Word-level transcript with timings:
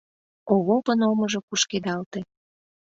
Овопын 0.53 0.99
омыжо 1.09 1.39
кушкедалте. 1.47 2.19